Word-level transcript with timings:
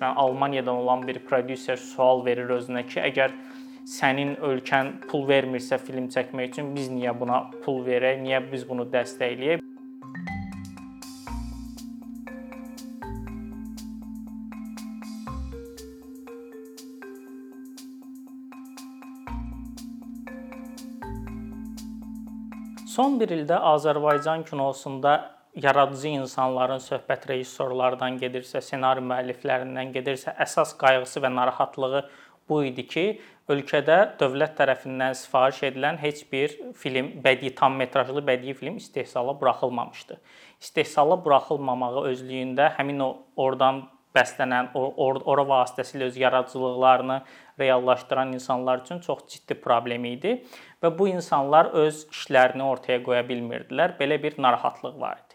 Yəni 0.00 0.14
Almaniyadan 0.14 0.74
olan 0.74 1.06
bir 1.06 1.18
prodüser 1.18 1.76
sual 1.76 2.20
verir 2.26 2.52
özünə 2.54 2.84
ki, 2.86 3.00
əgər 3.02 3.32
sənin 3.82 4.36
ölkən 4.46 4.92
pul 5.10 5.24
vermirsə 5.26 5.78
film 5.82 6.06
çəkmək 6.14 6.52
üçün 6.52 6.68
biz 6.76 6.86
niyə 6.92 7.14
buna 7.18 7.40
pul 7.64 7.82
verək, 7.86 8.20
niyə 8.22 8.38
biz 8.52 8.62
bunu 8.68 8.86
dəstəkləyək? 8.92 9.64
Son 22.86 23.18
bir 23.18 23.34
ildə 23.34 23.58
Azərbaycan 23.72 24.46
kinosunda 24.46 25.37
yaradıcı 25.62 26.14
insanların 26.20 26.80
söhbət 26.82 27.26
rejissorlardan 27.30 28.18
gedirsə, 28.20 28.62
ssenari 28.62 29.02
müəlliflərindən 29.02 29.92
gedirsə, 29.96 30.34
əsas 30.44 30.76
qayğısı 30.78 31.22
və 31.24 31.32
narahatlığı 31.34 32.04
bu 32.48 32.62
idi 32.64 32.86
ki, 32.88 33.04
ölkədə 33.52 33.98
dövlət 34.20 34.56
tərəfindən 34.60 35.16
sifariş 35.18 35.62
edilən 35.70 35.98
heç 36.00 36.24
bir 36.32 36.54
film, 36.78 37.10
bədii 37.24 37.54
tam 37.58 37.76
metrajlı 37.80 38.22
bədii 38.24 38.54
film 38.56 38.76
istehsala 38.76 39.34
buraxılmamışdı. 39.40 40.18
İstehsala 40.60 41.18
buraxılmamağı 41.24 42.06
özlüyündə 42.12 42.72
həmin 42.78 43.04
o 43.04 43.10
oradan 43.36 43.86
bəslənən, 44.16 44.72
or 44.74 45.20
ora 45.28 45.44
vasitəsilə 45.48 46.08
öz 46.08 46.16
yaradıcılıqlarını 46.16 47.20
reallaşdıran 47.60 48.32
insanlar 48.32 48.78
üçün 48.84 49.00
çox 49.04 49.26
ciddi 49.28 49.60
problem 49.60 50.04
idi 50.04 50.38
və 50.82 50.92
bu 50.98 51.08
insanlar 51.08 51.72
öz 51.84 52.06
işlərini 52.12 52.64
ortaya 52.64 53.02
qoya 53.02 53.24
bilmirdilər. 53.28 53.98
Belə 54.00 54.22
bir 54.22 54.38
narahatlıq 54.38 55.00
var 55.00 55.18
idi. 55.20 55.27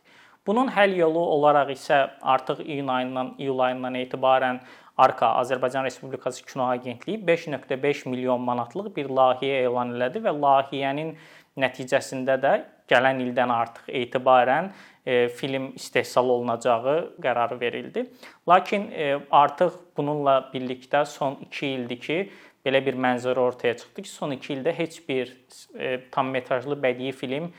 Bunun 0.47 0.67
həll 0.75 0.97
yolu 0.99 1.19
olaraq 1.37 1.69
isə 1.71 1.97
artıq 2.21 2.65
iyun 2.65 2.87
ayından, 2.91 3.35
iyul 3.39 3.59
ayından 3.63 3.95
etibarən 3.95 4.59
Arka 4.97 5.29
Azərbaycan 5.39 5.85
Respublikası 5.85 6.45
Kino 6.45 6.67
Agentliyi 6.67 7.17
5.5 7.25 8.09
milyon 8.09 8.41
manatlıq 8.41 8.91
bir 8.95 9.07
layihə 9.07 9.63
elan 9.69 9.95
elədi 9.95 10.21
və 10.25 10.35
layihənin 10.35 11.15
nəticəsində 11.57 12.35
də 12.43 12.53
gələn 12.91 13.23
ildən 13.23 13.55
artıq 13.55 13.89
etibarən 14.03 14.69
e, 15.05 15.27
film 15.27 15.71
istehsal 15.75 16.29
olunacağı 16.29 16.97
qərarı 17.23 17.59
verildi. 17.59 18.05
Lakin 18.49 18.91
e, 18.91 19.19
artıq 19.31 19.79
bununla 19.97 20.39
birlikdə 20.53 21.05
son 21.05 21.39
2 21.47 21.67
ildir 21.67 22.01
ki, 22.03 22.23
belə 22.65 22.83
bir 22.85 22.99
mənzərə 22.99 23.39
ortaya 23.39 23.77
çıxdı 23.79 24.03
ki, 24.03 24.09
son 24.09 24.35
2 24.35 24.57
ildə 24.57 24.75
heç 24.75 24.99
bir 25.07 25.37
e, 25.79 25.99
tam 26.11 26.35
metrajlı 26.35 26.75
bədii 26.83 27.11
film 27.11 27.53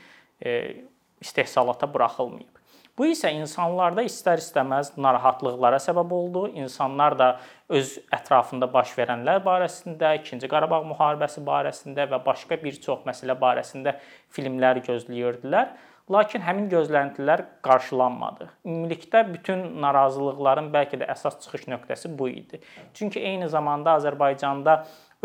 istehsalata 1.21 1.87
buraxılmayıb. 1.93 2.55
Bu 2.95 3.09
isə 3.11 3.27
insanlarda 3.35 4.05
istər-istəməz 4.07 4.93
narahatlıqlara 5.03 5.81
səbəb 5.83 6.13
oldu. 6.15 6.45
İnsanlar 6.61 7.17
da 7.19 7.25
öz 7.67 7.89
ətrafında 8.15 8.69
baş 8.71 8.93
verənlər 8.95 9.41
barəsində, 9.43 10.13
2-ci 10.23 10.47
Qarabağ 10.51 10.79
müharibəsi 10.93 11.43
barəsində 11.43 12.05
və 12.13 12.21
başqa 12.23 12.55
bir 12.61 12.79
çox 12.85 13.03
məsələ 13.09 13.35
barəsində 13.41 13.97
filmlər 14.37 14.79
gözləyirdilər. 14.87 15.73
Lakin 16.11 16.43
həmin 16.45 16.67
gözləntilər 16.69 17.41
qarşılanmadı. 17.65 18.45
Ümumilikdə 18.67 19.23
bütün 19.25 19.63
narazılıqların 19.81 20.67
bəlkə 20.73 20.99
də 21.01 21.07
əsas 21.09 21.39
çıxış 21.41 21.63
nöqtəsi 21.71 22.11
bu 22.19 22.27
idi. 22.29 22.59
Çünki 22.93 23.23
eyni 23.25 23.47
zamanda 23.49 23.95
Azərbaycanda 23.97 24.75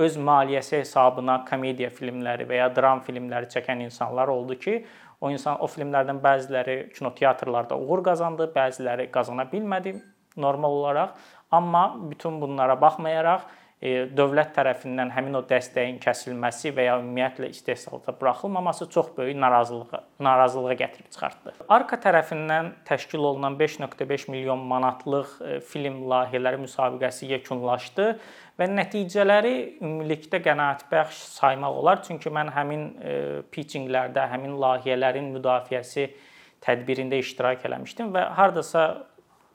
öz 0.00 0.16
maliyyəsi 0.16 0.78
hesabına 0.78 1.42
komediya 1.50 1.90
filmləri 1.92 2.48
və 2.48 2.62
ya 2.62 2.70
dram 2.72 3.04
filmləri 3.04 3.52
çəkən 3.52 3.84
insanlar 3.84 4.32
oldu 4.32 4.56
ki, 4.56 4.78
o 5.20 5.28
insan 5.28 5.60
o 5.60 5.68
filmlərdən 5.68 6.22
bəziləri 6.24 6.78
kinoteatrlarda 6.96 7.76
uğur 7.76 8.00
qazandı, 8.08 8.48
bəziləri 8.56 9.10
qazana 9.12 9.44
bilmədi 9.52 9.98
normal 10.40 10.80
olaraq, 10.80 11.12
amma 11.52 11.84
bütün 12.10 12.40
bunlara 12.40 12.80
baxmayaraq 12.80 13.44
dövlət 13.80 14.50
tərəfindən 14.58 15.08
həmin 15.14 15.38
o 15.38 15.40
dəstəyin 15.48 15.96
kəsilməsi 16.04 16.74
və 16.76 16.84
ya 16.84 16.98
ümumiyyətlə 17.00 17.48
istehsalata 17.48 18.12
buraxılmaması 18.20 18.88
çox 18.92 19.06
böyük 19.16 19.38
narazılığa 19.40 20.02
narazılığa 20.20 20.74
gətirib 20.82 21.08
çıxartdı. 21.08 21.54
Arka 21.68 21.96
tərəfindən 21.96 22.74
təşkil 22.84 23.24
olunan 23.24 23.56
5.5 23.56 24.30
milyon 24.30 24.60
manatlıq 24.68 25.32
e, 25.40 25.60
film 25.60 26.02
layihələri 26.12 26.60
müsabiqəsi 26.66 27.32
yekunlaşdı 27.32 28.10
və 28.60 28.68
nəticələri 28.68 29.54
ümumilikdə 29.80 30.42
qənaətbəxş 30.44 31.24
saymaq 31.40 31.80
olar, 31.80 32.02
çünki 32.04 32.28
mən 32.28 32.52
həmin 32.52 32.88
e, 33.00 33.14
pitchinglərdə, 33.48 34.28
həmin 34.34 34.60
layihələrin 34.60 35.32
müdafiəsi 35.38 36.10
tədbirində 36.60 37.16
iştirak 37.24 37.64
eləmişdim 37.64 38.12
və 38.12 38.28
hardasa 38.36 38.90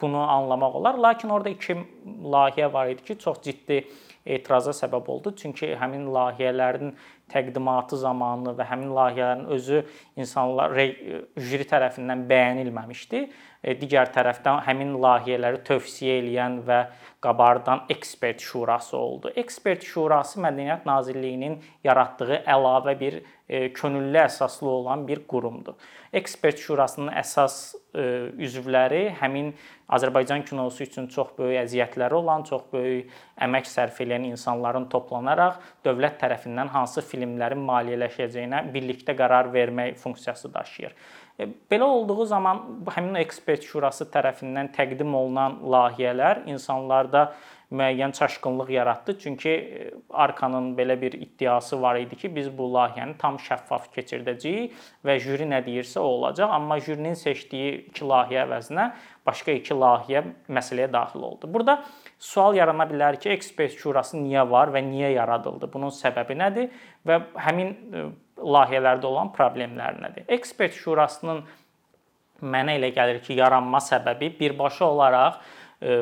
bunu 0.02 0.18
anlamaq 0.18 0.82
olar. 0.82 0.98
Lakin 0.98 1.30
orada 1.30 1.50
iki 1.50 1.78
layihə 2.06 2.72
var 2.74 2.92
idi 2.94 3.04
ki, 3.04 3.18
çox 3.20 3.42
ciddi 3.44 3.84
etiraza 4.26 4.74
səbəb 4.74 5.10
oldu. 5.12 5.34
Çünki 5.38 5.74
həmin 5.80 6.08
layihələrin 6.14 6.94
təqdimatı 7.32 7.98
zamanı 8.02 8.56
və 8.58 8.68
həmin 8.70 8.94
layihələrin 8.94 9.46
özü 9.54 9.82
insanlar 10.18 10.74
jüri 10.76 11.68
tərəfindən 11.70 12.26
bəyənilməmişdi. 12.30 13.22
E, 13.66 13.74
digər 13.80 14.12
tərəfdən 14.14 14.62
həmin 14.68 14.94
layihələri 15.02 15.62
tövsiyə 15.66 16.20
edən 16.22 16.60
və 16.68 16.80
qabardan 17.26 17.86
ekspert 17.90 18.42
şurası 18.42 18.98
oldu. 18.98 19.32
Ekspert 19.36 19.86
şurası 19.86 20.42
Mədəniyyət 20.42 20.86
Nazirliyinin 20.86 21.58
yaratdığı 21.84 22.44
əlavə 22.46 22.94
bir 23.00 23.22
e, 23.50 23.72
könüllü 23.74 24.22
əsaslı 24.26 24.70
olan 24.70 25.08
bir 25.08 25.24
qurumdur. 25.28 25.74
Ekspert 26.14 26.62
şurasının 26.62 27.14
əsas 27.14 27.58
e, 27.94 28.06
üzvləri 28.38 29.08
həmin 29.22 29.54
Azərbaycan 29.90 30.46
kinosu 30.46 30.86
üçün 30.86 31.08
çox 31.08 31.34
böyük 31.38 31.64
əziyyətləri 31.96 32.16
olan, 32.16 32.44
çox 32.44 32.64
böyük 32.72 33.12
əmək 33.42 33.68
sərf 33.68 34.00
edən 34.04 34.26
insanların 34.30 34.88
toplanaraq 34.90 35.60
dövlət 35.86 36.20
tərəfindən 36.22 36.70
hansı 36.70 37.02
filmlərin 37.02 37.64
maliyyələşəcəyinə 37.66 38.72
birlikdə 38.74 39.16
qərar 39.16 39.52
vermək 39.54 39.98
funksiyası 39.98 40.54
daşıyır. 40.54 40.94
E, 41.40 41.48
belə 41.70 41.84
olduğu 41.84 42.26
zaman 42.26 42.62
həmin 42.96 43.20
ekspert 43.20 43.64
şurası 43.64 44.08
tərəfindən 44.12 44.74
təqdim 44.76 45.14
olunan 45.16 45.60
layihələr 45.64 46.46
insanlarda 46.48 47.34
müəyyən 47.80 48.12
çaşqınlıq 48.16 48.70
yaratdı. 48.70 49.18
Çünki 49.20 49.50
e, 49.50 49.92
Arkanın 50.10 50.74
belə 50.78 51.02
bir 51.02 51.14
iddiası 51.14 51.82
var 51.82 51.96
idi 52.00 52.16
ki, 52.16 52.36
biz 52.36 52.50
bu 52.58 52.70
layihəni 52.74 53.18
tam 53.22 53.38
şəffaf 53.42 53.90
keçirdəcəyik 53.96 54.76
və 55.06 55.18
jüri 55.24 55.48
nə 55.50 55.62
deyirsə 55.66 56.00
o 56.00 56.08
olacaq. 56.18 56.52
Amma 56.52 56.80
jürinin 56.80 57.18
seçdiyi 57.20 57.74
iki 57.90 58.06
layihə 58.06 58.46
əvəzinə 58.46 58.90
başqa 59.26 59.56
iki 59.60 59.76
layihə 59.76 60.24
məsələyə 60.50 60.92
daxil 60.94 61.26
oldu. 61.26 61.50
Burada 61.54 61.80
sual 62.20 62.56
yarana 62.58 62.88
bilər 62.90 63.20
ki, 63.20 63.30
ekspert 63.36 63.76
şurası 63.80 64.18
niyə 64.22 64.46
var 64.50 64.74
və 64.74 64.84
niyə 64.86 65.14
yaradıldı? 65.16 65.72
Bunun 65.74 65.94
səbəbi 65.96 66.38
nədir 66.40 66.72
və 67.08 67.20
həmin 67.48 67.74
e, 67.74 68.06
layihələrdə 68.40 69.10
olan 69.10 69.34
problemlər 69.36 70.00
nədir? 70.04 70.28
Ekspert 70.38 70.78
şurasının 70.78 71.44
mənə 72.44 72.78
elə 72.80 72.92
gəlir 72.96 73.22
ki, 73.24 73.38
yaranma 73.40 73.82
səbəbi 73.84 74.34
birbaşa 74.40 74.86
olaraq 74.86 75.42
e, 75.82 76.00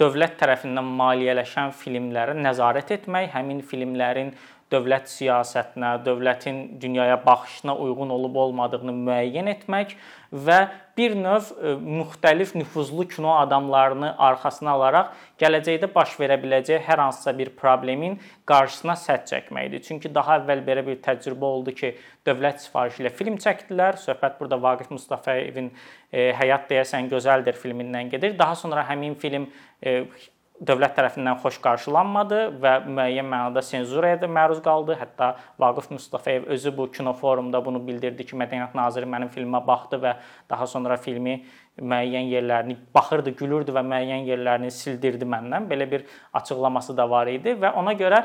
dövlət 0.00 0.36
tərəfindən 0.40 0.88
maliyyələşən 0.98 1.72
filmlərə 1.76 2.36
nəzarət 2.36 2.92
etmək, 2.98 3.30
həmin 3.32 3.62
filmlərin 3.64 4.34
dövlət 4.72 5.06
siyasətinə, 5.10 5.92
dövlətin 6.04 6.80
dünyaya 6.82 7.20
baxışına 7.26 7.76
uyğun 7.84 8.10
olub-olmadığını 8.16 8.94
müəyyən 8.96 9.50
etmək 9.52 9.94
və 10.32 10.58
bir 10.98 11.14
növ 11.14 11.50
e, 11.54 11.74
müxtəlif 12.00 12.56
nüfuzlu 12.58 13.06
kino 13.08 13.36
adamlarını 13.38 14.14
arxasına 14.28 14.74
alaraq 14.74 15.12
gələcəkdə 15.40 15.90
baş 15.94 16.16
verə 16.20 16.38
biləcək 16.42 16.82
hər 16.82 16.98
hansısa 17.04 17.36
bir 17.38 17.52
problemin 17.60 18.18
qarşısına 18.50 18.96
sədd 18.98 19.28
çəkməkdir. 19.30 19.84
Çünki 19.86 20.10
daha 20.14 20.40
əvvəl 20.40 20.64
belə 20.66 20.86
bir 20.86 20.98
təcrübə 21.04 21.46
oldu 21.46 21.74
ki, 21.76 21.92
dövlət 22.26 22.64
sifarişi 22.64 23.04
ilə 23.04 23.12
film 23.14 23.38
çəkdilər. 23.42 24.00
Söhbət 24.02 24.40
burada 24.40 24.58
Vaqif 24.62 24.90
Mustafayevin 24.90 25.70
e, 26.10 26.32
Həyat 26.40 26.66
deyəsən 26.72 27.12
gözəldir 27.12 27.54
filmindən 27.60 28.10
gedir. 28.10 28.34
Daha 28.38 28.58
sonra 28.58 28.82
həmin 28.90 29.14
film 29.14 29.46
e, 29.82 30.02
dövlət 30.60 30.94
tərəfindən 30.96 31.40
xoş 31.42 31.58
qarşılanmadı 31.64 32.38
və 32.62 32.72
müəyyən 32.86 33.28
mənada 33.28 33.62
senzuraya 33.64 34.20
da 34.20 34.28
məruz 34.30 34.62
qaldı. 34.64 34.96
Hətta 35.00 35.34
Vaqif 35.60 35.90
Mustafayev 35.90 36.48
özü 36.56 36.72
bu 36.76 36.88
kino 36.92 37.12
forumunda 37.12 37.64
bunu 37.64 37.82
bildirdi 37.86 38.24
ki, 38.24 38.36
Mədəniyyət 38.40 38.76
naziri 38.78 39.08
mənim 39.10 39.32
filmə 39.32 39.60
baxdı 39.66 40.00
və 40.02 40.16
daha 40.50 40.66
sonra 40.66 40.96
filmi 40.96 41.42
müəyyən 41.80 42.30
yerlərini 42.30 42.76
baxırdı, 42.94 43.34
gülürdü 43.36 43.74
və 43.76 43.82
müəyyən 43.84 44.24
yerlərini 44.28 44.70
sildirdi 44.72 45.28
məndən. 45.28 45.68
Belə 45.68 45.88
bir 45.90 46.04
açıqlaması 46.36 46.96
da 46.96 47.04
var 47.10 47.28
idi 47.28 47.52
və 47.60 47.72
ona 47.76 47.92
görə 47.98 48.22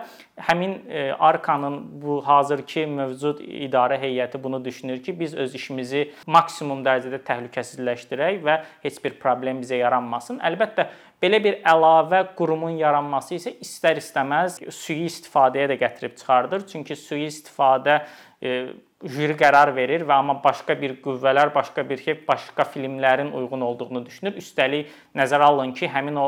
həmin 0.49 0.77
e, 0.87 1.03
Arkanın 1.19 1.79
bu 2.01 2.21
hazırki 2.27 2.85
mövcud 2.87 3.41
idarə 3.41 3.99
heyəti 4.01 4.41
bunu 4.43 4.63
düşünür 4.65 5.03
ki, 5.03 5.19
biz 5.19 5.35
öz 5.35 5.55
işimizi 5.55 6.05
maksimum 6.27 6.83
dərəcədə 6.85 7.21
təhlükəsizləşdirək 7.27 8.39
və 8.45 8.59
heç 8.85 9.01
bir 9.03 9.17
problem 9.19 9.59
bizə 9.63 9.81
yaranmasın. 9.81 10.39
Əlbəttə 10.39 10.87
belə 11.21 11.41
bir 11.43 11.59
əlavə 11.67 12.23
qurumun 12.37 12.79
yaranması 12.79 13.35
isə 13.35 13.53
istər-istəməz 13.61 14.61
sui 14.71 15.03
istifadəyə 15.09 15.73
də 15.73 15.81
gətirib 15.83 16.15
çıxardır. 16.17 16.65
Çünki 16.71 16.95
sui 16.95 17.27
istifadə 17.27 17.99
e, 18.41 18.71
jüri 19.03 19.35
qərar 19.37 19.73
verir 19.75 20.05
və 20.07 20.17
amma 20.17 20.37
başqa 20.43 20.75
bir 20.79 20.97
qüvvələr, 21.03 21.53
başqa 21.55 21.83
bir 21.89 21.97
şey, 21.97 22.19
başqa 22.27 22.65
filmlərin 22.73 23.31
uyğun 23.37 23.61
olduğunu 23.67 24.05
düşünür. 24.05 24.37
Üstəlik 24.37 24.91
nəzərə 25.17 25.49
alın 25.49 25.73
ki, 25.77 25.89
həmin 25.89 26.19
o 26.21 26.27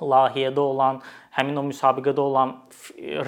layihədə 0.00 0.60
olan, 0.62 1.00
həmin 1.38 1.60
o 1.60 1.64
müsabiqədə 1.68 2.20
olan 2.20 2.56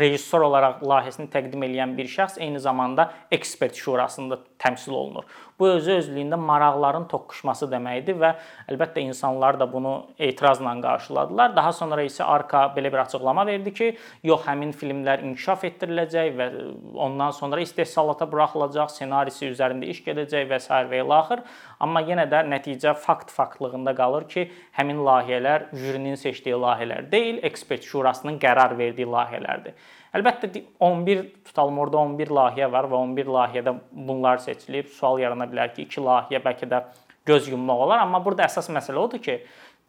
rejissor 0.00 0.42
olaraq 0.48 0.82
layihəsini 0.82 1.30
təqdim 1.30 1.62
edən 1.68 1.94
bir 1.98 2.10
şəxs 2.10 2.40
eyni 2.42 2.60
zamanda 2.60 3.10
ekspert 3.30 3.78
şurasında 3.78 4.40
təmsil 4.60 4.92
olunur. 4.92 5.24
Bu 5.60 5.68
özü 5.68 5.92
özlüyündə 6.00 6.38
maraqların 6.40 7.04
toqquşması 7.10 7.68
deməkdir 7.68 8.16
və 8.20 8.30
əlbəttə 8.72 9.02
insanlar 9.04 9.58
da 9.60 9.66
bunu 9.72 9.92
etirazla 10.18 10.72
qarşıladılar. 10.80 11.54
Daha 11.56 11.72
sonra 11.72 12.04
isə 12.04 12.24
Arka 12.24 12.62
belə 12.76 12.92
bir 12.92 13.02
açıqlama 13.04 13.44
verdi 13.46 13.74
ki, 13.74 13.88
yox 14.24 14.46
həmin 14.48 14.72
filmlər 14.72 15.24
inkişaf 15.28 15.64
etdiriləcək 15.68 16.30
və 16.38 16.48
ondan 16.96 17.34
sonra 17.36 17.60
istehsalata 17.60 18.28
buraxılacaq, 18.32 18.88
ssenarisi 18.94 19.50
üzərində 19.50 19.88
iş 19.92 20.00
gedəcək 20.06 20.48
və 20.48 20.60
s. 20.60 20.80
və 20.92 21.02
ilə 21.04 21.18
axır. 21.20 21.44
Amma 21.80 22.00
yenə 22.04 22.24
də 22.30 22.42
nəticə 22.48 22.94
fakt 22.96 23.30
faktlığında 23.32 23.94
qalır 23.96 24.28
ki, 24.32 24.46
həmin 24.76 25.04
layihələr 25.04 25.68
jürinin 25.76 26.16
seçdiyi 26.20 26.56
layihələr 26.56 27.10
deyil, 27.12 27.44
ekspert 27.44 27.84
şurasının 28.00 28.40
qərar 28.42 28.76
verdiyi 28.78 29.08
layihələrdir. 29.10 29.76
Əlbəttə 30.16 30.50
11 30.82 31.22
tutalım 31.46 31.78
orada 31.84 32.00
11 32.02 32.34
layihə 32.34 32.70
var 32.72 32.88
və 32.90 32.98
11 32.98 33.32
layihədə 33.36 33.76
bunlar 33.92 34.42
seçilib. 34.42 34.90
Sual 34.96 35.20
yarana 35.22 35.46
bilər 35.50 35.74
ki, 35.76 35.86
2 35.86 36.06
layihə 36.06 36.42
bəlkə 36.42 36.68
də 36.70 36.84
göz 37.28 37.50
yummaq 37.52 37.86
olar, 37.86 38.02
amma 38.02 38.22
burada 38.24 38.46
əsas 38.48 38.70
məsələ 38.72 38.98
odur 38.98 39.20
ki, 39.22 39.36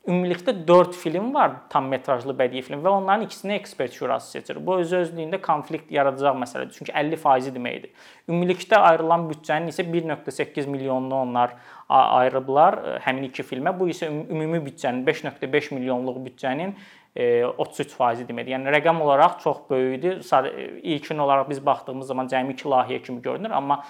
ümumilikdə 0.09 0.53
4 0.67 0.95
film 0.97 1.29
var, 1.33 1.51
tam 1.69 1.87
metrajlı 1.93 2.33
bədii 2.37 2.63
film 2.65 2.81
və 2.81 2.89
onların 2.89 3.27
ikisini 3.27 3.53
ekspert 3.53 3.93
şurası 3.93 4.31
seçir. 4.33 4.57
Bu 4.65 4.79
öz 4.81 4.93
özlüyündə 4.97 5.37
konflikt 5.41 5.91
yaradacaq 5.93 6.39
məsələdir. 6.41 6.73
Çünki 6.77 6.93
50% 6.93 7.53
deməkdir. 7.57 7.91
Ümumilikdə 8.29 8.79
ayrılan 8.81 9.27
büdcənin 9.29 9.69
isə 9.69 9.85
1.8 9.85 10.69
milyonunu 10.73 11.19
onlar 11.21 11.53
ayırıblar 11.91 12.79
e, 12.81 12.95
həmin 13.05 13.29
iki 13.29 13.45
filmə. 13.45 13.75
Bu 13.77 13.91
isə 13.93 14.09
ümumi 14.09 14.63
büdcənin 14.65 15.05
5.5 15.05 15.73
milyonluq 15.77 16.17
büdcənin 16.25 16.73
33% 17.15 18.27
deməkdir. 18.29 18.55
Yəni 18.55 18.71
rəqəm 18.77 19.01
olaraq 19.03 19.39
çox 19.43 19.57
böyükdür. 19.69 20.21
İlkin 20.83 21.17
olaraq 21.17 21.49
biz 21.49 21.65
baxdığımız 21.65 22.07
zaman 22.07 22.27
cəmi 22.27 22.53
2 22.53 22.69
layihə 22.69 23.01
kimi 23.03 23.21
görünür, 23.21 23.51
amma 23.51 23.83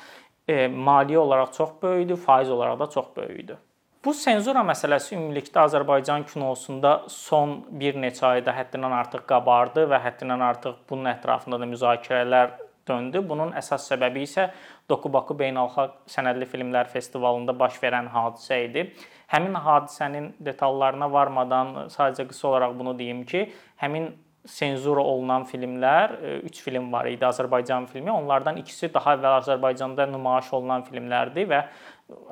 e, 0.47 0.65
maliyyə 0.67 1.17
olaraq 1.17 1.53
çox 1.53 1.69
böyükdür, 1.83 2.17
faiz 2.17 2.49
olaraq 2.49 2.79
da 2.79 2.89
çox 2.89 3.05
böyükdür. 3.17 3.57
Bu 4.05 4.13
senzura 4.17 4.63
məsələsi 4.65 5.13
ümumilikdə 5.13 5.61
Azərbaycan 5.61 6.23
kinosunda 6.25 7.03
son 7.07 7.59
bir 7.81 7.99
neçə 8.01 8.25
ayda 8.25 8.55
həddindən 8.57 8.95
artıq 8.97 9.27
qabardı 9.29 9.83
və 9.91 9.99
həddindən 10.01 10.41
artıq 10.41 10.79
bunun 10.89 11.11
ətrafında 11.11 11.59
da 11.61 11.67
müzakirələr 11.69 12.55
döndü. 12.87 13.21
Bunun 13.29 13.53
əsas 13.57 13.85
səbəbi 13.91 14.25
isə 14.25 14.47
Dokubaku 14.89 15.37
Beynəlxalq 15.37 16.09
Sənədli 16.09 16.47
Filmlər 16.49 16.89
Festivalında 16.89 17.53
baş 17.59 17.77
verən 17.83 18.09
hadisə 18.09 18.63
idi. 18.65 18.87
Həmin 19.31 19.55
hadisənin 19.63 20.33
detallarına 20.43 21.07
varmadan 21.11 21.73
sadəcə 21.93 22.27
qısa 22.31 22.49
olaraq 22.49 22.75
bunu 22.79 22.97
deyim 22.99 23.23
ki, 23.25 23.45
həmin 23.79 24.09
senzura 24.45 25.03
olunan 25.05 25.45
filmlər 25.45 26.15
3 26.41 26.49
e, 26.49 26.63
film 26.65 26.89
var 26.93 27.07
idi, 27.07 27.25
Azərbaycan 27.25 27.85
filmi. 27.91 28.11
Onlardan 28.11 28.57
ikisi 28.57 28.89
daha 28.93 29.15
əvvəl 29.17 29.37
Azərbaycanda 29.37 30.07
nümayiş 30.09 30.49
olunan 30.57 30.85
filmlərdir 30.87 31.47
və 31.51 31.61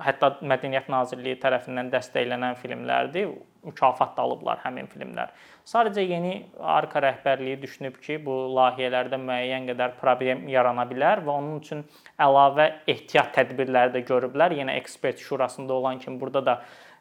hətta 0.03 0.33
Mədəniyyət 0.41 0.89
Nazirliyi 0.91 1.37
tərəfindən 1.43 1.91
dəstəklənən 1.93 2.57
filmlərdir. 2.59 3.35
Mükafat 3.63 4.15
da 4.17 4.23
alıblar 4.23 4.61
həmin 4.63 4.87
filmlər. 4.87 5.33
Sadəcə 5.67 6.05
yeni 6.07 6.33
arka 6.59 7.01
rəhbərliyi 7.03 7.57
düşünüb 7.61 7.97
ki, 8.01 8.17
bu 8.25 8.35
layihələrdə 8.55 9.19
müəyyən 9.19 9.67
qədər 9.69 9.97
problem 9.99 10.45
yarana 10.49 10.85
bilər 10.89 11.23
və 11.25 11.33
onun 11.35 11.59
üçün 11.59 11.83
əlavə 12.21 12.69
ehtiyat 12.87 13.33
tədbirləri 13.35 13.93
də 13.97 14.05
görüblər. 14.07 14.55
Yenə 14.61 14.77
ekspert 14.79 15.19
şurasında 15.19 15.73
olan 15.73 15.99
kimi 15.99 16.21
burada 16.21 16.45
da 16.45 16.57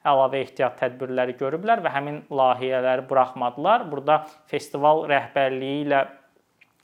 əlavə 0.06 0.42
ehtiyat 0.42 0.78
tədbirləri 0.80 1.36
görüblər 1.38 1.82
və 1.84 1.92
həmin 1.94 2.22
layihələri 2.30 3.06
buraxmadılar. 3.10 3.86
Burada 3.90 4.24
festival 4.50 5.06
rəhbərliyi 5.10 5.84
ilə 5.86 6.04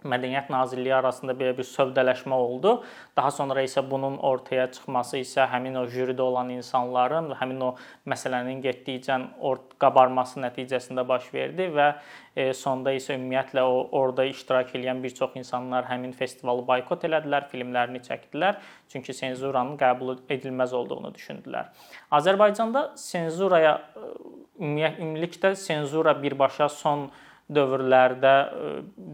Mədəniyyət 0.05 0.51
Nazirliyi 0.53 0.95
arasında 0.95 1.33
belə 1.39 1.55
bir 1.57 1.67
sövdələşmə 1.69 2.37
oldu. 2.37 2.75
Daha 3.17 3.31
sonra 3.33 3.63
isə 3.65 3.83
bunun 3.91 4.19
ortaya 4.21 4.67
çıxması 4.73 5.23
isə 5.23 5.47
həmin 5.53 5.79
o 5.81 5.87
jüridə 5.91 6.23
olan 6.25 6.53
insanların 6.55 7.33
həmin 7.41 7.63
o 7.65 7.71
məsələnin 8.11 8.61
getdikcə 8.65 9.19
qabarması 9.81 10.43
nəticəsində 10.45 11.07
baş 11.09 11.31
verdi 11.35 11.71
və 11.73 11.89
e, 12.37 12.53
sonda 12.57 12.93
isə 12.95 13.17
ümumiyyətlə 13.19 13.65
o 13.65 13.83
orada 13.97 14.27
iştirak 14.29 14.75
edən 14.77 15.03
bir 15.03 15.15
çox 15.17 15.37
insanlar 15.41 15.89
həmin 15.89 16.13
festivalı 16.17 16.67
boykot 16.67 17.05
elədilər, 17.09 17.49
filmlərini 17.53 18.03
çəkdilər, 18.05 18.61
çünki 18.93 19.17
senzuranın 19.17 19.79
qəbul 19.81 20.19
edilməz 20.29 20.75
olduğunu 20.77 21.15
düşündülər. 21.15 21.71
Azərbaycanda 22.13 22.91
senzuraya 23.01 23.77
e, 23.97 24.09
ümumiyyətlə 24.61 25.55
senzura 25.59 26.17
birbaşa 26.23 26.69
son 26.69 27.09
dövrlərdə 27.53 28.33
e, 28.33 28.71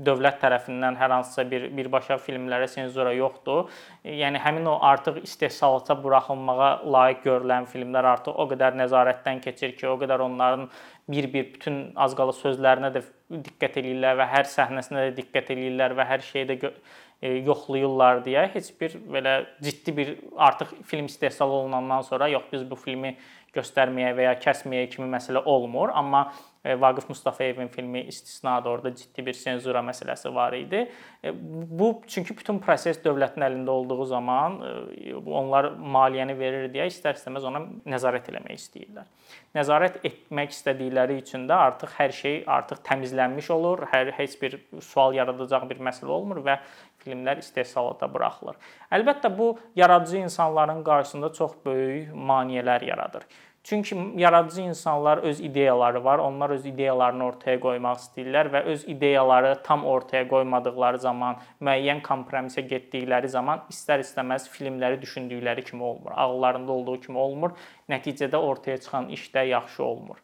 dövlət 0.07 0.39
tərəfindən 0.45 0.99
hər 1.01 1.15
hansısa 1.17 1.45
bir 1.51 1.67
birbaşa 1.75 2.19
filmlərə 2.23 2.69
senzura 2.71 3.13
yoxdur. 3.17 3.67
Yəni 4.07 4.39
həmin 4.45 4.69
o 4.71 4.77
artıq 4.87 5.19
istehsalata 5.25 5.97
buraxılmağa 6.03 6.71
layiq 6.87 7.25
görülən 7.27 7.67
filmlər 7.71 8.13
artıq 8.13 8.39
o 8.39 8.47
qədər 8.53 8.79
nəzarətdən 8.79 9.43
keçir 9.43 9.75
ki, 9.79 9.89
o 9.91 9.97
qədər 10.01 10.23
onların 10.29 10.69
bir-bir 11.11 11.51
bütün 11.57 11.83
az 11.99 12.15
qala 12.15 12.35
sözlərinə 12.37 12.93
də 12.95 13.03
diqqət 13.31 13.81
eləyirlər 13.83 14.19
və 14.21 14.29
hər 14.31 14.51
səhnəsinə 14.51 15.09
də 15.09 15.17
diqqət 15.19 15.51
eləyirlər 15.57 15.97
və 15.99 16.07
hər 16.07 16.23
şeydə 16.27 16.59
e, 16.61 17.35
yoxlayırlar 17.49 18.23
deyə 18.27 18.47
heç 18.55 18.71
bir 18.81 18.95
belə 19.11 19.35
ciddi 19.63 19.97
bir 19.97 20.15
artıq 20.37 20.77
film 20.87 21.11
istehsal 21.11 21.51
olunandan 21.51 22.07
sonra 22.07 22.31
yox 22.31 22.47
biz 22.53 22.65
bu 22.71 22.79
filmi 22.79 23.17
göstərməyə 23.57 24.15
və 24.15 24.29
ya 24.29 24.39
kəsməyə 24.39 24.87
kimi 24.93 25.09
məsələ 25.11 25.43
olmur, 25.51 25.91
amma 25.95 26.29
Vaqif 26.65 27.09
Mustafayevin 27.09 27.69
filmi 27.69 28.01
istisnadır. 28.01 28.71
Orada 28.71 28.95
ciddi 28.95 29.27
bir 29.27 29.33
senzura 29.33 29.81
məsələsi 29.81 30.35
var 30.35 30.53
idi. 30.53 30.91
E, 31.25 31.33
bu 31.81 32.03
çünki 32.07 32.37
bütün 32.37 32.59
proses 32.61 33.01
dövlətin 33.05 33.41
əlində 33.47 33.71
olduğu 33.71 34.05
zaman 34.05 34.59
e, 34.61 35.15
onlar 35.15 35.71
maliyyəni 35.73 36.37
verir 36.39 36.69
deyə 36.75 36.91
istər-istəməz 36.93 37.49
ona 37.49 37.65
nəzarət 37.89 38.29
eləmək 38.29 38.61
istəyirlər. 38.61 39.09
Nəzarət 39.57 40.05
etmək 40.05 40.53
istədikləri 40.53 41.17
üçün 41.23 41.49
də 41.49 41.57
artıq 41.57 41.97
hər 41.97 42.13
şey 42.13 42.43
artıq 42.47 42.85
təmizlənmiş 42.85 43.51
olur. 43.57 43.87
Hər 43.95 44.13
heç 44.21 44.37
bir 44.43 44.61
sual 44.85 45.17
yaradacaq 45.17 45.65
bir 45.71 45.81
məsələ 45.89 46.13
olmur 46.13 46.45
və 46.45 46.61
filmlər 47.01 47.41
istehsalata 47.41 48.05
buraxılır. 48.13 48.61
Əlbəttə 48.93 49.33
bu 49.39 49.55
yaradıcı 49.77 50.27
insanların 50.27 50.85
qarşısında 50.85 51.33
çox 51.33 51.57
böyük 51.65 52.13
maneələr 52.13 52.85
yaradır. 52.85 53.25
Çünki 53.63 53.97
yaradıcı 54.17 54.61
insanlar 54.61 55.19
öz 55.19 55.41
ideyaları 55.41 56.05
var. 56.05 56.19
Onlar 56.19 56.51
öz 56.51 56.67
ideyalarını 56.67 57.25
ortaya 57.25 57.61
qoymaq 57.61 57.99
istəyirlər 58.01 58.49
və 58.55 58.63
öz 58.73 58.87
ideyaları 58.89 59.63
tam 59.63 59.85
ortaya 59.85 60.29
qoymadıkları 60.29 60.99
zaman, 60.99 61.37
müəyyən 61.61 62.01
kompromisə 62.03 62.65
getdikləri 62.65 63.29
zaman 63.29 63.61
istər-istəməz 63.71 64.49
filmləri 64.49 65.03
düşündükləri 65.03 65.65
kimi 65.65 65.83
olmur. 65.83 66.13
Ağıllarında 66.17 66.73
olduğu 66.73 67.01
kimi 67.01 67.19
olmur. 67.19 67.53
Nəticədə 67.89 68.37
ortaya 68.37 68.79
çıxan 68.81 69.09
iş 69.09 69.29
də 69.35 69.47
yaxşı 69.47 69.85
olmur. 69.85 70.17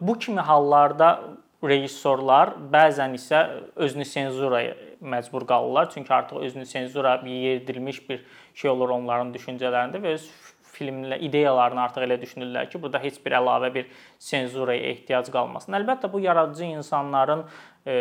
Bu 0.00 0.18
kimi 0.18 0.40
hallarda 0.40 1.20
rejissorlar 1.64 2.56
bəzən 2.72 3.14
isə 3.16 3.40
özünü 3.76 4.04
senzuraya 4.04 4.74
məcbur 5.00 5.46
qalırlar. 5.46 5.90
Çünki 5.90 6.14
artıq 6.14 6.36
özünü 6.36 6.66
senzura 6.66 7.14
yedirilmiş 7.26 8.10
bir 8.10 8.24
şey 8.54 8.70
olur 8.70 8.88
onların 8.88 9.32
düşüncələrində 9.34 10.02
və 10.02 10.18
öz 10.18 10.28
filmlə 10.74 11.18
ideyalarını 11.26 11.82
artıq 11.84 12.06
elə 12.06 12.18
düşünürlər 12.22 12.68
ki, 12.70 12.80
burada 12.82 13.00
heç 13.02 13.20
bir 13.24 13.36
əlavə 13.38 13.70
bir 13.74 13.90
senzuraya 14.22 14.90
ehtiyac 14.92 15.30
qalmasın. 15.34 15.76
Əlbəttə 15.80 16.10
bu 16.12 16.20
yaradıcı 16.24 16.68
insanların 16.74 17.44
e, 17.86 17.96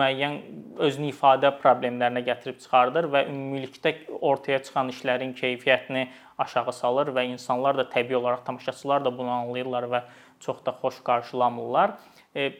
müəyyən 0.00 0.38
özünü 0.86 1.10
ifadə 1.12 1.52
problemlərinə 1.60 2.24
gətirib 2.26 2.58
çıxardır 2.62 3.10
və 3.12 3.26
ümumilikdə 3.32 3.94
ortaya 4.20 4.62
çıxan 4.64 4.90
işlərin 4.94 5.36
keyfiyyətini 5.38 6.08
aşağı 6.40 6.72
salır 6.72 7.12
və 7.16 7.26
insanlar 7.32 7.78
da 7.78 7.86
təbii 7.92 8.16
olaraq 8.16 8.44
tamaşaçılar 8.46 9.04
da 9.04 9.12
bunu 9.18 9.30
anlayırlar 9.30 9.88
və 9.92 10.02
çox 10.40 10.64
da 10.66 10.74
xoş 10.82 11.02
qarşılamırlar. 11.04 11.96
E, 12.36 12.50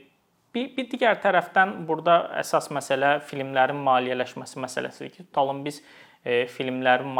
bir, 0.54 0.70
bir 0.76 0.88
digər 0.90 1.20
tərəfdən 1.22 1.80
burada 1.88 2.20
əsas 2.42 2.70
məsələ 2.74 3.18
filmlərin 3.26 3.80
maliyyələşməsi 3.86 4.60
məsələsidir 4.64 5.12
ki, 5.14 5.26
tutalım 5.28 5.64
biz 5.64 5.80
e, 6.24 6.46
filmlərin 6.50 7.10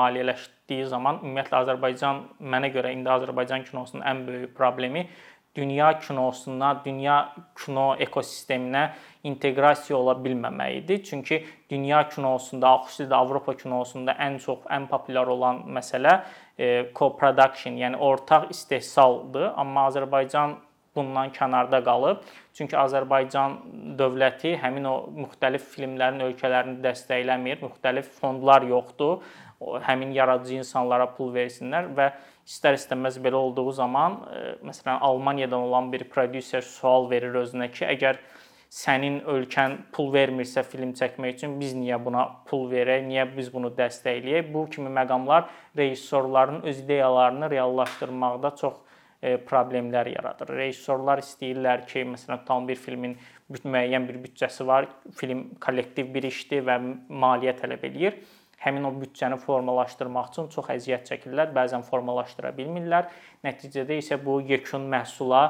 maliyyələşdiyi 0.71 0.87
zaman 0.89 1.21
ümumiyyətlə 1.25 1.59
Azərbaycan 1.65 2.21
mənə 2.41 2.71
görə 2.73 2.93
indi 2.95 3.11
Azərbaycan 3.11 3.65
kinosunun 3.67 4.05
ən 4.07 4.27
böyük 4.27 4.55
problemi 4.55 5.09
dünya 5.57 5.99
kinosuna, 5.99 6.85
dünya 6.85 7.35
kino 7.59 7.97
ekosisteminə 7.99 8.93
inteqrasiya 9.25 9.97
ola 9.99 10.15
bilməməyidir. 10.15 11.03
Çünki 11.03 11.45
dünya 11.71 12.09
kinosunda, 12.09 12.77
xüsusilə 12.87 13.17
Avropa 13.19 13.57
kinosunda 13.59 14.15
ən 14.15 14.39
çox, 14.39 14.62
ən 14.71 14.87
populyar 14.89 15.27
olan 15.27 15.65
məsələ 15.67 16.21
e, 16.57 16.93
co-production, 16.95 17.75
yəni 17.75 17.99
ortaq 17.99 18.50
istehsaldır. 18.50 19.50
Amma 19.57 19.89
Azərbaycan 19.91 20.55
bundan 20.97 21.31
kənarda 21.35 21.83
qalıb. 21.85 22.25
Çünki 22.55 22.77
Azərbaycan 22.77 23.59
dövləti 23.99 24.57
həmin 24.63 24.89
o 24.91 24.95
müxtəlif 25.25 25.69
filmlərin 25.75 26.25
ölkələrini 26.27 26.81
dəstəkləmir, 26.85 27.63
müxtəlif 27.65 28.11
fondlar 28.21 28.67
yoxdur. 28.69 29.21
o 29.61 29.81
həmin 29.81 30.13
yaradıcı 30.17 30.55
insanlara 30.55 31.07
pul 31.17 31.35
versinlər 31.35 31.91
və 31.97 32.11
istər-istəməz 32.49 33.19
belə 33.23 33.37
olduğu 33.37 33.73
zaman, 33.77 34.17
məsələn, 34.65 34.99
Almaniyadan 35.01 35.67
olan 35.69 35.93
bir 35.93 36.07
prodüser 36.09 36.65
sual 36.65 37.11
verir 37.11 37.37
özünə 37.43 37.69
ki, 37.69 37.85
əgər 37.85 38.23
sənin 38.71 39.21
ölkən 39.29 39.77
pul 39.93 40.09
vermirsə 40.15 40.63
film 40.65 40.95
çəkmək 40.97 41.37
üçün 41.37 41.59
biz 41.61 41.75
niyə 41.77 41.99
buna 42.03 42.25
pul 42.49 42.69
verək, 42.71 43.05
niyə 43.05 43.27
biz 43.37 43.51
bunu 43.53 43.73
dəstəkləyək? 43.77 44.53
Bu 44.55 44.65
kimi 44.71 44.93
məqamlar 44.97 45.51
rejissorların 45.77 46.63
öz 46.63 46.81
ideyalarını 46.85 47.51
reallaşdırmaqda 47.51 48.55
çox 48.57 48.75
problemlər 49.21 50.09
yaradır. 50.15 50.55
Rejissorlar 50.57 51.21
istəyirlər 51.21 51.85
ki, 51.89 52.07
məsələn, 52.15 52.45
tam 52.47 52.69
bir 52.69 52.79
filmin 52.81 53.17
müəyyən 53.50 54.07
bir 54.09 54.21
büdcəsi 54.25 54.67
var, 54.67 54.89
film 55.19 55.50
kollektiv 55.61 56.12
bir 56.15 56.29
işdir 56.31 56.65
və 56.69 56.79
maliyyə 57.09 57.57
tələb 57.59 57.85
eləyir. 57.91 58.17
Həmin 58.61 58.85
o 58.85 58.93
büdcəni 58.93 59.39
formalaşdırmaq 59.41 60.31
üçün 60.33 60.49
çox 60.53 60.69
əziyyət 60.75 61.07
çəkirlər, 61.09 61.53
bəzən 61.57 61.85
formalaşdıra 61.85 62.53
bilmirlər. 62.57 63.09
Nəticədə 63.45 63.97
isə 64.00 64.21
bu 64.21 64.39
yekun 64.45 64.85
məhsula 64.93 65.45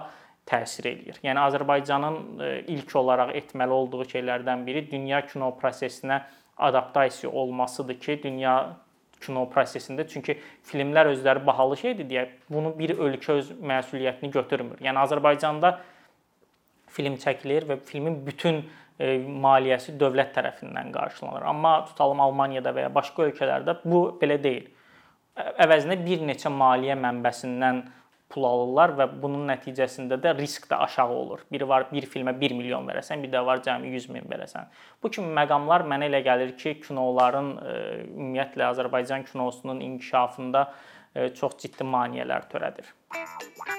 təsir 0.50 0.90
eləyir. 0.90 1.18
Yəni 1.22 1.42
Azərbaycanın 1.42 2.20
ilk 2.74 2.94
olaraq 2.98 3.34
etməli 3.38 3.74
olduğu 3.74 4.06
şeylərdən 4.14 4.62
biri 4.66 4.86
dünya 4.90 5.22
kino 5.26 5.50
prosesinə 5.58 6.22
adaptasiya 6.60 7.30
olmasıdır 7.30 7.98
ki, 8.00 8.22
dünya 8.22 8.54
kino 9.20 9.44
prosesində. 9.52 10.06
Çünki 10.08 10.36
filmlər 10.68 11.12
özləri 11.12 11.44
bahalı 11.46 11.76
şeydir 11.80 12.08
deyə 12.10 12.26
bunu 12.50 12.72
bir 12.78 12.96
ölkə 12.96 13.38
öz 13.40 13.52
məsuliyyətini 13.72 14.32
götürmür. 14.34 14.80
Yəni 14.84 15.02
Azərbaycanda 15.04 15.76
film 16.90 17.16
çəkilir 17.22 17.68
və 17.68 17.78
filmin 17.86 18.18
bütün 18.26 18.62
e, 18.98 19.16
maliyyəsi 19.20 19.96
dövlət 20.00 20.34
tərəfindən 20.36 20.90
qarşılanır. 20.94 21.46
Amma 21.52 21.76
tutalım 21.88 22.20
Almaniyada 22.26 22.74
və 22.76 22.88
ya 22.88 22.92
başqa 22.94 23.28
ölkələrdə 23.28 23.78
bu 23.84 24.04
belə 24.20 24.40
deyil. 24.42 24.68
Əvəzinə 25.40 25.96
bir 26.04 26.24
neçə 26.26 26.50
maliyyə 26.52 26.98
mənbəsindən 27.00 27.84
pul 28.30 28.46
alırlar 28.46 28.94
və 28.98 29.06
bunun 29.22 29.48
nəticəsində 29.50 30.18
də 30.22 30.34
risk 30.38 30.68
də 30.70 30.78
aşağı 30.86 31.16
olur. 31.22 31.42
Biri 31.52 31.68
var 31.68 31.88
bir 31.90 32.06
filmə 32.12 32.36
1 32.40 32.54
milyon 32.58 32.86
verəsən, 32.88 33.24
bir 33.24 33.32
də 33.32 33.42
var 33.46 33.62
cəmi 33.66 33.90
100 33.96 34.08
min 34.14 34.30
verəsən. 34.30 34.70
Bu 35.02 35.10
kimi 35.10 35.34
məqamlar 35.40 35.86
mənə 35.90 36.10
elə 36.10 36.22
gəlir 36.26 36.54
ki, 36.60 36.76
kinoların 36.86 37.50
e, 37.58 37.76
ümumiyyətlə 38.06 38.70
Azərbaycan 38.70 39.26
kinosunun 39.30 39.82
inkişafında 39.88 40.66
e, 41.14 41.28
çox 41.34 41.58
ciddi 41.64 41.86
maneələr 41.96 42.46
törədir. 42.52 42.94
Müzik 43.14 43.70